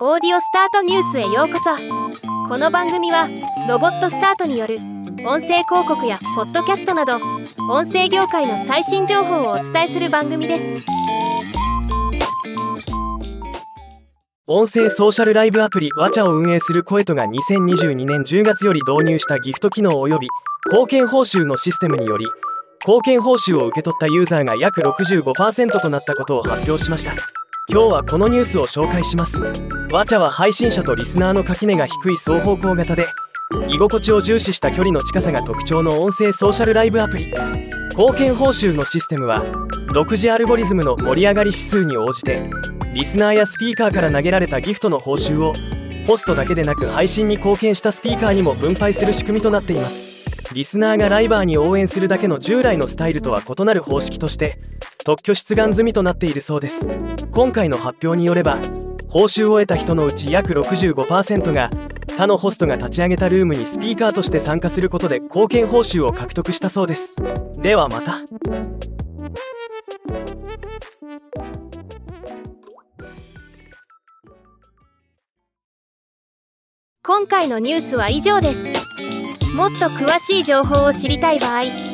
[0.00, 1.70] オーディオスタートニュースへようこそ。
[2.48, 3.28] この番組は
[3.68, 4.78] ロボットスタートによる
[5.24, 7.20] 音声広告やポッドキャストなど
[7.70, 10.64] 音声業界の最新情報をお伝えする番組です。
[14.48, 20.28] 音声ソーシャルライブアプリワチャを運営するコエトが2022年10月より導入したギフト機能及び
[20.72, 22.26] 貢献報酬のシステムにより
[22.84, 27.43] 貢献報酬を受け取ったユーザーが約65%となったことを発表しました。
[27.70, 29.36] 今日はこのニュースを紹介します。
[29.90, 33.06] ワチャは配信者とリスナーの垣根が低い双方向型で
[33.68, 37.32] 居心地を重視した距離の近さが特徴の音声ソーシャルライブアプリ。
[37.90, 39.44] 貢献報酬のシステムは
[39.92, 42.42] 独自アルゴリズムの盛り上がり指数に応じて
[42.94, 45.54] リスナーやスピーカーから投げられたギフトの報酬を
[46.06, 50.04] ホストだけでなく配信に貢献したスピーカーにも分配する仕組みとなっています。
[50.52, 54.58] リスナーがライバーに応援するだけの従来のスタイルとは異なる方式として
[55.04, 56.88] 特許出願済みとなっているそうです。
[57.30, 58.58] 今回の発表によれば
[59.08, 61.70] 報酬を得た人のうち約65%が
[62.16, 67.16] 他のホストが立ち上げたルームにスピーカーとして参加することで貢献報酬を獲得したそうです。
[67.60, 68.14] ではまた。
[77.02, 78.64] 今回のニュースは以上です。
[79.54, 81.64] もっと詳しい情報を知りたい場合「